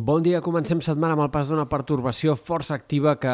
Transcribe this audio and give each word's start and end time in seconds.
Bon 0.00 0.22
dia, 0.24 0.38
comencem 0.40 0.78
setmana 0.80 1.12
amb 1.12 1.26
el 1.26 1.28
pas 1.28 1.50
d'una 1.50 1.66
pertorbació 1.68 2.32
força 2.38 2.72
activa 2.72 3.18
que 3.20 3.32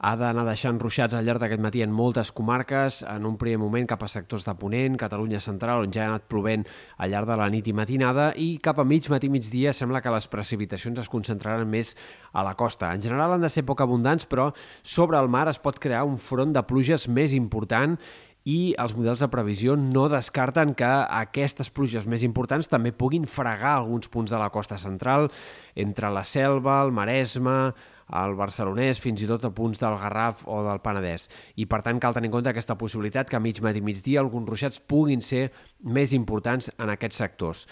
ha 0.00 0.10
d'anar 0.18 0.42
deixant 0.48 0.80
ruixats 0.82 1.14
al 1.14 1.22
llarg 1.22 1.38
d'aquest 1.38 1.60
matí 1.62 1.84
en 1.84 1.92
moltes 1.94 2.32
comarques, 2.34 3.04
en 3.06 3.28
un 3.28 3.36
primer 3.38 3.60
moment 3.62 3.86
cap 3.86 4.02
a 4.02 4.08
sectors 4.10 4.42
de 4.48 4.54
Ponent, 4.58 4.96
Catalunya 4.98 5.38
Central, 5.44 5.84
on 5.84 5.92
ja 5.94 6.02
ha 6.02 6.08
anat 6.08 6.24
plovent 6.26 6.64
al 6.98 7.12
llarg 7.12 7.30
de 7.30 7.36
la 7.38 7.46
nit 7.54 7.68
i 7.70 7.74
matinada, 7.76 8.30
i 8.34 8.48
cap 8.64 8.80
a 8.80 8.86
mig 8.88 9.06
matí 9.12 9.30
migdia 9.30 9.74
sembla 9.76 10.00
que 10.02 10.10
les 10.10 10.26
precipitacions 10.32 10.98
es 10.98 11.12
concentraran 11.12 11.70
més 11.70 11.92
a 12.32 12.42
la 12.42 12.56
costa. 12.58 12.90
En 12.90 13.04
general 13.04 13.36
han 13.36 13.46
de 13.46 13.52
ser 13.52 13.62
poc 13.68 13.84
abundants, 13.84 14.26
però 14.26 14.48
sobre 14.82 15.20
el 15.20 15.30
mar 15.30 15.46
es 15.52 15.62
pot 15.62 15.78
crear 15.78 16.02
un 16.08 16.18
front 16.18 16.56
de 16.56 16.64
pluges 16.66 17.06
més 17.06 17.36
important 17.38 18.00
i 18.48 18.74
els 18.80 18.94
models 18.96 19.20
de 19.20 19.28
previsió 19.28 19.76
no 19.76 20.06
descarten 20.08 20.72
que 20.78 20.88
aquestes 20.88 21.70
pluges 21.74 22.06
més 22.08 22.24
importants 22.24 22.70
també 22.72 22.92
puguin 22.92 23.26
fregar 23.28 23.76
alguns 23.76 24.08
punts 24.08 24.32
de 24.32 24.40
la 24.40 24.50
costa 24.50 24.78
central, 24.80 25.28
entre 25.74 26.10
la 26.10 26.24
Selva, 26.24 26.80
el 26.82 26.92
Maresme, 26.92 27.74
el 28.10 28.34
Barcelonès, 28.34 28.98
fins 28.98 29.22
i 29.22 29.28
tot 29.28 29.44
a 29.44 29.52
punts 29.54 29.78
del 29.82 29.98
Garraf 30.00 30.42
o 30.48 30.62
del 30.66 30.80
Penedès. 30.82 31.28
I, 31.56 31.68
per 31.70 31.82
tant, 31.86 32.00
cal 32.02 32.16
tenir 32.16 32.30
en 32.30 32.38
compte 32.38 32.50
aquesta 32.50 32.78
possibilitat 32.80 33.30
que 33.30 33.38
a 33.38 33.44
mig 33.44 33.60
matí 33.62 33.84
migdia 33.84 34.24
alguns 34.24 34.48
ruixats 34.48 34.80
puguin 34.80 35.22
ser 35.22 35.50
més 35.84 36.16
importants 36.16 36.72
en 36.78 36.90
aquests 36.90 37.22
sectors. 37.22 37.66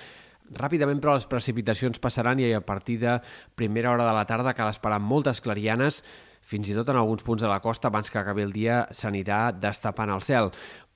Ràpidament, 0.55 1.01
però, 1.03 1.17
les 1.17 1.27
precipitacions 1.29 1.99
passaran 2.01 2.41
i 2.41 2.53
a 2.57 2.63
partir 2.65 3.01
de 3.03 3.19
primera 3.57 3.91
hora 3.93 4.07
de 4.07 4.15
la 4.17 4.25
tarda 4.29 4.55
cal 4.57 4.71
esperar 4.71 5.01
moltes 5.01 5.43
clarianes 5.45 6.05
fins 6.49 6.71
i 6.71 6.77
tot 6.77 6.89
en 6.89 6.97
alguns 6.97 7.25
punts 7.27 7.45
de 7.45 7.51
la 7.51 7.61
costa, 7.61 7.91
abans 7.93 8.09
que 8.09 8.21
acabi 8.21 8.47
el 8.47 8.55
dia, 8.57 8.87
s'anirà 8.97 9.49
destapant 9.53 10.13
el 10.15 10.25
cel. 10.25 10.49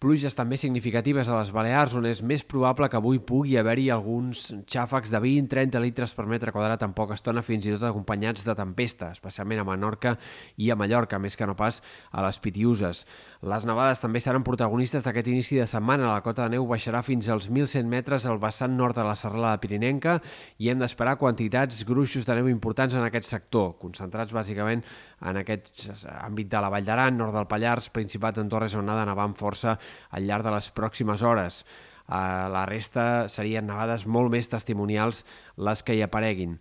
Pluges 0.02 0.34
també 0.34 0.56
significatives 0.58 1.28
a 1.30 1.36
les 1.36 1.52
Balears, 1.54 1.92
on 1.94 2.08
és 2.10 2.24
més 2.26 2.40
probable 2.42 2.88
que 2.90 2.98
avui 2.98 3.20
pugui 3.22 3.52
haver-hi 3.60 3.84
alguns 3.94 4.48
xàfecs 4.66 5.12
de 5.12 5.20
20-30 5.22 5.78
litres 5.84 6.14
per 6.18 6.24
metre 6.26 6.50
quadrat 6.50 6.82
en 6.82 6.90
poca 6.96 7.14
estona, 7.14 7.44
fins 7.46 7.68
i 7.68 7.76
tot 7.76 7.84
acompanyats 7.86 8.42
de 8.42 8.56
tempesta, 8.58 9.12
especialment 9.14 9.62
a 9.62 9.66
Menorca 9.68 10.16
i 10.58 10.72
a 10.74 10.76
Mallorca, 10.80 11.20
més 11.22 11.38
que 11.38 11.46
no 11.46 11.54
pas 11.54 11.78
a 12.10 12.24
les 12.26 12.40
Pitiuses. 12.42 13.04
Les 13.46 13.66
nevades 13.66 14.02
també 14.02 14.18
seran 14.18 14.42
protagonistes 14.42 15.06
d'aquest 15.06 15.30
inici 15.30 15.60
de 15.60 15.68
setmana. 15.70 16.10
La 16.10 16.26
cota 16.26 16.48
de 16.48 16.56
neu 16.56 16.66
baixarà 16.66 17.04
fins 17.06 17.30
als 17.30 17.46
1.100 17.46 17.86
metres 17.86 18.26
al 18.26 18.42
vessant 18.42 18.74
nord 18.74 18.98
de 18.98 19.06
la 19.06 19.14
serralada 19.14 19.62
pirinenca 19.62 20.16
i 20.58 20.70
hem 20.70 20.82
d'esperar 20.82 21.14
quantitats 21.22 21.84
gruixos 21.86 22.26
de 22.26 22.40
neu 22.40 22.50
importants 22.50 22.98
en 22.98 23.06
aquest 23.06 23.30
sector, 23.30 23.76
concentrats 23.78 24.34
bàsicament 24.34 24.82
en 25.22 25.38
aquest 25.38 25.86
àmbit 26.18 26.50
de 26.50 26.58
la 26.58 26.70
Vall 26.74 26.86
d'Aran, 26.86 27.14
nord 27.18 27.38
del 27.38 27.46
Pallars, 27.46 27.90
Principat 27.94 28.38
ha 28.38 28.42
de 28.42 29.06
nevar 29.06 29.24
amb 29.28 29.38
força 29.38 29.78
al 30.10 30.28
llarg 30.28 30.46
de 30.46 30.54
les 30.54 30.70
pròximes 30.74 31.22
hores. 31.22 31.62
Uh, 32.02 32.48
la 32.52 32.64
resta 32.68 33.28
serien 33.32 33.66
nevades 33.66 34.06
molt 34.06 34.32
més 34.32 34.50
testimonials 34.50 35.22
les 35.56 35.82
que 35.86 35.94
hi 35.96 36.02
apareguin. 36.04 36.58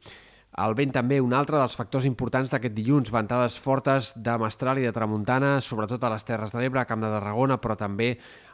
El 0.60 0.74
vent 0.76 0.92
també 0.92 1.22
un 1.24 1.32
altre 1.32 1.56
dels 1.56 1.78
factors 1.80 2.04
importants 2.04 2.52
d'aquest 2.52 2.74
dilluns, 2.76 3.12
ventades 3.14 3.56
fortes 3.64 4.10
de 4.20 4.34
Mestral 4.42 4.82
i 4.82 4.84
de 4.84 4.92
Tramuntana, 4.92 5.54
sobretot 5.64 6.04
a 6.04 6.10
les 6.12 6.28
Terres 6.28 6.52
de 6.52 6.60
l'Ebre, 6.60 6.82
a 6.82 6.90
Camp 6.90 7.00
de 7.00 7.12
Tarragona, 7.14 7.56
però 7.64 7.78
també 7.80 8.10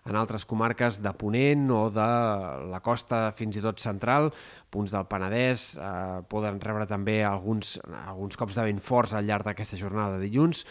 en 0.06 0.16
altres 0.16 0.46
comarques 0.46 1.02
de 1.02 1.14
Ponent 1.18 1.66
o 1.74 1.88
de 1.90 2.06
la 2.70 2.84
costa 2.86 3.32
fins 3.34 3.58
i 3.58 3.66
tot 3.66 3.82
central, 3.82 4.30
punts 4.70 4.94
del 4.94 5.10
Penedès, 5.10 5.66
eh, 5.82 6.22
poden 6.30 6.62
rebre 6.62 6.86
també 6.86 7.24
alguns, 7.26 7.80
alguns 8.06 8.38
cops 8.38 8.62
de 8.62 8.70
vent 8.70 8.84
forts 8.84 9.18
al 9.18 9.26
llarg 9.26 9.50
d'aquesta 9.50 9.82
jornada 9.82 10.20
de 10.20 10.30
dilluns. 10.30 10.68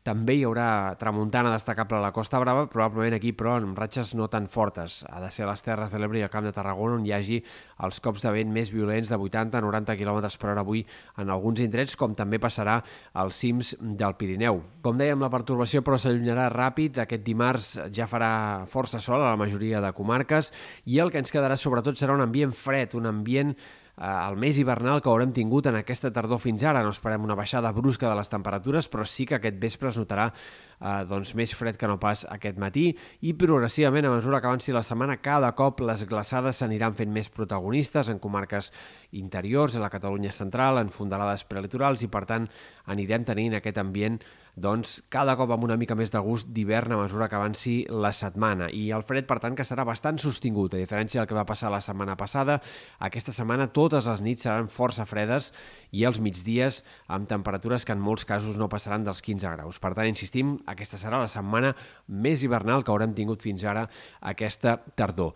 També 0.00 0.32
hi 0.32 0.46
haurà 0.48 0.96
tramuntana 0.96 1.50
destacable 1.52 1.98
a 1.98 2.00
la 2.00 2.12
Costa 2.16 2.38
Brava, 2.40 2.62
probablement 2.72 3.12
aquí, 3.18 3.34
però 3.36 3.58
amb 3.58 3.76
ratxes 3.76 4.14
no 4.16 4.30
tan 4.32 4.46
fortes. 4.48 5.02
Ha 5.04 5.18
de 5.20 5.28
ser 5.28 5.44
a 5.44 5.50
les 5.50 5.60
Terres 5.60 5.92
de 5.92 5.98
l'Ebre 6.00 6.16
i 6.16 6.22
al 6.24 6.30
Camp 6.32 6.46
de 6.48 6.54
Tarragona 6.56 6.94
on 6.96 7.04
hi 7.04 7.12
hagi 7.12 7.36
els 7.84 8.00
cops 8.00 8.24
de 8.24 8.32
vent 8.32 8.48
més 8.54 8.72
violents 8.72 9.10
de 9.12 9.18
80-90 9.20 9.98
km 10.00 10.22
per 10.40 10.48
hora 10.54 10.64
avui 10.64 10.80
en 11.20 11.28
alguns 11.28 11.60
indrets, 11.60 11.98
com 12.00 12.14
també 12.16 12.40
passarà 12.40 12.78
als 13.12 13.42
cims 13.44 13.74
del 13.76 14.16
Pirineu. 14.16 14.62
Com 14.80 14.96
dèiem, 14.96 15.20
la 15.20 15.28
pertorbació 15.28 15.84
però 15.84 16.00
s'allunyarà 16.00 16.48
ràpid. 16.54 17.02
Aquest 17.04 17.26
dimarts 17.26 17.68
ja 17.92 18.08
farà 18.08 18.32
força 18.72 19.02
sol 19.04 19.20
a 19.20 19.28
la 19.28 19.36
majoria 19.36 19.84
de 19.84 19.92
comarques 19.92 20.48
i 20.88 20.96
el 20.96 21.12
que 21.12 21.20
ens 21.20 21.28
quedarà 21.28 21.60
sobretot 21.60 22.00
serà 22.00 22.16
un 22.16 22.24
ambient 22.24 22.56
fred, 22.56 22.96
un 22.96 23.12
ambient 23.12 23.52
el 24.00 24.36
mes 24.40 24.56
hivernal 24.56 25.02
que 25.04 25.10
haurem 25.12 25.32
tingut 25.36 25.66
en 25.68 25.76
aquesta 25.76 26.08
tardor 26.12 26.40
fins 26.40 26.64
ara. 26.64 26.80
No 26.82 26.92
esperem 26.94 27.24
una 27.26 27.36
baixada 27.36 27.72
brusca 27.76 28.08
de 28.08 28.16
les 28.16 28.32
temperatures, 28.32 28.88
però 28.88 29.04
sí 29.04 29.26
que 29.28 29.36
aquest 29.36 29.58
vespre 29.60 29.90
es 29.90 29.98
notarà 30.00 30.30
eh, 30.32 31.04
doncs, 31.08 31.34
més 31.36 31.52
fred 31.56 31.76
que 31.76 31.88
no 31.90 31.98
pas 32.00 32.24
aquest 32.32 32.56
matí 32.60 32.86
i 33.20 33.34
progressivament, 33.36 34.08
a 34.08 34.14
mesura 34.16 34.40
que 34.40 34.48
avanci 34.48 34.72
la 34.72 34.84
setmana, 34.86 35.18
cada 35.20 35.52
cop 35.58 35.84
les 35.84 36.06
glaçades 36.08 36.62
s'aniran 36.62 36.96
fent 36.96 37.12
més 37.12 37.28
protagonistes 37.28 38.08
en 38.08 38.18
comarques 38.18 38.72
interiors, 39.12 39.76
a 39.76 39.84
la 39.84 39.92
Catalunya 39.92 40.32
central, 40.32 40.80
en 40.80 40.88
fondalades 40.88 41.44
prelitorals 41.44 42.00
i, 42.06 42.08
per 42.08 42.24
tant, 42.30 42.48
anirem 42.88 43.28
tenint 43.28 43.58
aquest 43.60 43.84
ambient 43.84 44.20
doncs, 44.56 44.98
cada 45.12 45.36
cop 45.38 45.52
amb 45.54 45.64
una 45.66 45.76
mica 45.80 45.96
més 45.98 46.12
de 46.12 46.20
gust 46.24 46.50
d'hivern 46.54 46.94
a 46.94 47.00
mesura 47.02 47.28
que 47.30 47.38
avanci 47.38 47.74
la 47.90 48.12
setmana. 48.16 48.70
I 48.72 48.90
el 48.96 49.04
fred, 49.06 49.26
per 49.28 49.38
tant, 49.42 49.56
que 49.58 49.66
serà 49.66 49.84
bastant 49.88 50.20
sostingut, 50.22 50.74
a 50.74 50.80
diferència 50.80 51.20
del 51.20 51.28
que 51.30 51.38
va 51.38 51.46
passar 51.48 51.70
la 51.72 51.82
setmana 51.84 52.16
passada. 52.20 52.60
Aquesta 52.98 53.34
setmana 53.36 53.70
totes 53.72 54.08
les 54.10 54.22
nits 54.26 54.46
seran 54.46 54.70
força 54.72 55.06
fredes 55.08 55.50
i 55.90 56.04
els 56.08 56.20
migdies 56.22 56.82
amb 57.08 57.28
temperatures 57.30 57.84
que 57.86 57.96
en 57.96 58.02
molts 58.02 58.26
casos 58.28 58.58
no 58.60 58.70
passaran 58.70 59.06
dels 59.06 59.22
15 59.22 59.56
graus. 59.56 59.80
Per 59.82 59.94
tant, 59.94 60.10
insistim, 60.10 60.58
aquesta 60.70 61.00
serà 61.00 61.22
la 61.22 61.30
setmana 61.30 61.74
més 62.06 62.44
hivernal 62.46 62.84
que 62.84 62.94
haurem 62.94 63.14
tingut 63.16 63.42
fins 63.42 63.64
ara 63.64 63.88
aquesta 64.20 64.78
tardor 64.96 65.34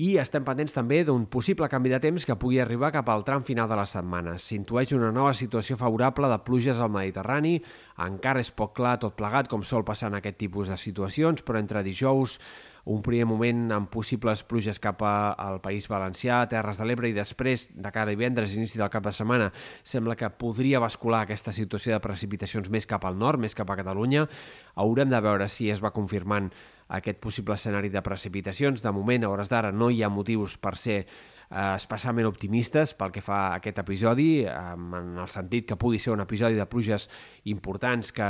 i 0.00 0.14
estem 0.16 0.44
pendents 0.46 0.72
també 0.72 1.02
d'un 1.04 1.26
possible 1.28 1.66
canvi 1.68 1.90
de 1.92 1.98
temps 2.00 2.24
que 2.24 2.36
pugui 2.40 2.56
arribar 2.62 2.88
cap 2.94 3.08
al 3.12 3.24
tram 3.26 3.42
final 3.44 3.68
de 3.68 3.76
la 3.76 3.84
setmana. 3.84 4.38
S'intueix 4.40 4.94
una 4.96 5.10
nova 5.12 5.34
situació 5.36 5.76
favorable 5.76 6.30
de 6.32 6.38
pluges 6.46 6.80
al 6.80 6.88
Mediterrani, 6.94 7.58
encara 8.00 8.40
és 8.40 8.48
poc 8.48 8.72
clar 8.78 8.96
tot 9.02 9.18
plegat 9.18 9.50
com 9.52 9.60
sol 9.60 9.84
passar 9.84 10.08
en 10.08 10.16
aquest 10.16 10.40
tipus 10.40 10.72
de 10.72 10.78
situacions, 10.80 11.44
però 11.44 11.60
entre 11.60 11.84
dijous 11.84 12.38
un 12.84 13.02
primer 13.04 13.26
moment 13.28 13.68
amb 13.76 13.90
possibles 13.92 14.42
pluges 14.48 14.80
cap 14.80 15.02
al 15.04 15.60
País 15.64 15.88
Valencià, 15.90 16.42
Terres 16.48 16.80
de 16.80 16.88
l'Ebre 16.88 17.10
i 17.10 17.16
després, 17.16 17.68
de 17.74 17.92
cara 17.92 18.08
a 18.08 18.14
divendres, 18.14 18.56
inici 18.56 18.80
del 18.80 18.90
cap 18.92 19.04
de 19.04 19.12
setmana, 19.12 19.50
sembla 19.82 20.16
que 20.16 20.30
podria 20.30 20.80
bascular 20.80 21.24
aquesta 21.24 21.52
situació 21.52 21.94
de 21.94 22.02
precipitacions 22.04 22.70
més 22.70 22.88
cap 22.88 23.04
al 23.04 23.18
nord, 23.18 23.40
més 23.40 23.54
cap 23.54 23.70
a 23.70 23.78
Catalunya. 23.80 24.26
Haurem 24.80 25.10
de 25.10 25.20
veure 25.20 25.48
si 25.48 25.70
es 25.70 25.82
va 25.82 25.92
confirmant 25.92 26.50
aquest 26.90 27.20
possible 27.22 27.54
escenari 27.54 27.90
de 27.90 28.02
precipitacions. 28.02 28.82
De 28.82 28.92
moment, 28.92 29.24
a 29.24 29.30
hores 29.30 29.50
d'ara, 29.52 29.70
no 29.72 29.90
hi 29.90 30.02
ha 30.02 30.10
motius 30.10 30.56
per 30.58 30.76
ser 30.76 31.04
eh, 31.50 31.74
especialment 31.76 32.28
optimistes 32.30 32.94
pel 32.94 33.12
que 33.14 33.22
fa 33.24 33.40
a 33.48 33.56
aquest 33.58 33.80
episodi, 33.82 34.28
eh, 34.44 34.52
en 34.74 35.18
el 35.18 35.28
sentit 35.28 35.66
que 35.68 35.78
pugui 35.80 35.98
ser 35.98 36.14
un 36.14 36.22
episodi 36.24 36.58
de 36.58 36.68
pluges 36.70 37.08
importants 37.50 38.12
que 38.16 38.28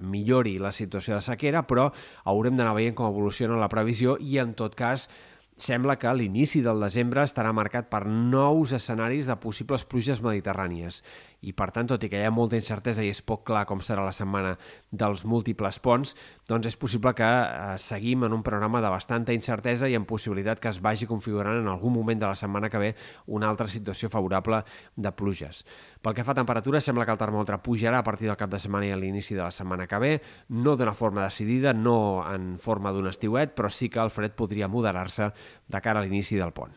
millori 0.00 0.58
la 0.58 0.72
situació 0.72 1.18
de 1.18 1.24
sequera, 1.24 1.66
però 1.68 1.90
haurem 2.24 2.56
d'anar 2.56 2.74
veient 2.78 2.96
com 2.96 3.10
evoluciona 3.10 3.60
la 3.60 3.70
previsió 3.72 4.16
i, 4.20 4.38
en 4.42 4.56
tot 4.58 4.74
cas, 4.78 5.08
sembla 5.56 5.98
que 6.00 6.12
l'inici 6.16 6.62
del 6.64 6.80
desembre 6.80 7.22
estarà 7.26 7.52
marcat 7.52 7.90
per 7.92 8.06
nous 8.08 8.72
escenaris 8.72 9.28
de 9.28 9.36
possibles 9.36 9.84
pluges 9.84 10.22
mediterrànies 10.24 11.02
i 11.42 11.52
per 11.56 11.70
tant, 11.74 11.88
tot 11.90 12.02
i 12.06 12.08
que 12.10 12.20
hi 12.20 12.26
ha 12.26 12.32
molta 12.34 12.56
incertesa 12.58 13.02
i 13.02 13.10
és 13.10 13.20
poc 13.26 13.42
clar 13.48 13.64
com 13.66 13.80
serà 13.82 14.04
la 14.06 14.14
setmana 14.14 14.54
dels 14.90 15.24
múltiples 15.26 15.80
ponts, 15.82 16.14
doncs 16.48 16.68
és 16.70 16.78
possible 16.78 17.12
que 17.18 17.26
eh, 17.26 17.78
seguim 17.82 18.26
en 18.28 18.36
un 18.36 18.44
programa 18.46 18.82
de 18.84 18.92
bastanta 18.92 19.34
incertesa 19.34 19.90
i 19.90 19.96
amb 19.98 20.06
possibilitat 20.06 20.62
que 20.62 20.70
es 20.70 20.78
vagi 20.82 21.08
configurant 21.10 21.58
en 21.58 21.70
algun 21.72 21.96
moment 21.96 22.20
de 22.22 22.28
la 22.28 22.38
setmana 22.38 22.70
que 22.70 22.82
ve 22.82 22.92
una 23.26 23.50
altra 23.50 23.66
situació 23.66 24.10
favorable 24.12 24.62
de 24.94 25.12
pluges. 25.18 25.64
Pel 26.02 26.14
que 26.14 26.24
fa 26.26 26.34
a 26.34 26.38
temperatura, 26.38 26.80
sembla 26.82 27.06
que 27.06 27.14
el 27.14 27.20
termòmetre 27.20 27.58
pujarà 27.62 28.00
a 28.02 28.06
partir 28.06 28.30
del 28.30 28.38
cap 28.38 28.50
de 28.50 28.62
setmana 28.62 28.88
i 28.88 28.94
a 28.94 28.98
l'inici 28.98 29.34
de 29.34 29.42
la 29.42 29.52
setmana 29.54 29.88
que 29.90 30.00
ve, 30.02 30.12
no 30.48 30.76
d'una 30.78 30.94
forma 30.98 31.26
decidida, 31.26 31.74
no 31.74 32.22
en 32.26 32.56
forma 32.58 32.94
d'un 32.94 33.10
estiuet, 33.10 33.54
però 33.58 33.70
sí 33.70 33.90
que 33.90 34.02
el 34.02 34.14
fred 34.14 34.34
podria 34.38 34.70
moderar-se 34.70 35.30
de 35.68 35.82
cara 35.82 36.02
a 36.02 36.06
l'inici 36.06 36.38
del 36.38 36.54
pont. 36.54 36.74